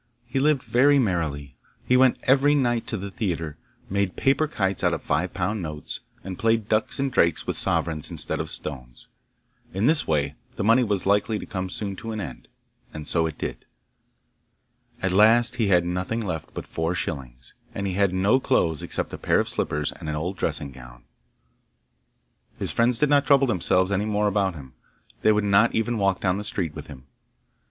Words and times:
He 0.25 0.39
lived 0.39 0.63
very 0.63 0.97
merrily; 0.97 1.57
he 1.83 1.95
went 1.95 2.17
every 2.23 2.55
night 2.55 2.87
to 2.87 2.97
the 2.97 3.11
theatre, 3.11 3.59
made 3.87 4.15
paper 4.15 4.47
kites 4.47 4.83
out 4.83 4.95
of 4.95 5.03
five 5.03 5.31
pound 5.31 5.61
notes, 5.61 5.99
and 6.23 6.39
played 6.39 6.67
ducks 6.67 6.97
and 6.97 7.11
drakes 7.11 7.45
with 7.45 7.55
sovereigns 7.55 8.09
instead 8.09 8.39
of 8.39 8.49
stones. 8.49 9.09
In 9.75 9.85
this 9.85 10.07
way 10.07 10.33
the 10.55 10.63
money 10.63 10.83
was 10.83 11.05
likely 11.05 11.37
to 11.37 11.45
come 11.45 11.69
soon 11.69 11.95
to 11.97 12.11
an 12.13 12.19
end, 12.19 12.47
and 12.91 13.07
so 13.07 13.27
it 13.27 13.37
did. 13.37 13.63
At 15.03 15.11
last 15.13 15.57
he 15.57 15.67
had 15.67 15.85
nothing 15.85 16.21
left 16.25 16.55
but 16.55 16.65
four 16.65 16.95
shillings, 16.95 17.53
and 17.75 17.85
he 17.85 17.93
had 17.93 18.11
no 18.11 18.39
clothes 18.39 18.81
except 18.81 19.13
a 19.13 19.19
pair 19.19 19.39
of 19.39 19.47
slippers 19.47 19.91
and 19.91 20.09
an 20.09 20.15
old 20.15 20.35
dressing 20.35 20.71
gown. 20.71 21.03
His 22.57 22.71
friends 22.71 22.97
did 22.97 23.11
not 23.11 23.27
trouble 23.27 23.45
themselves 23.45 23.91
any 23.91 24.05
more 24.05 24.25
about 24.27 24.55
him; 24.55 24.73
they 25.21 25.31
would 25.31 25.43
not 25.43 25.75
even 25.75 25.99
walk 25.99 26.19
down 26.19 26.39
the 26.39 26.43
street 26.43 26.73
with 26.73 26.87
him. 26.87 27.05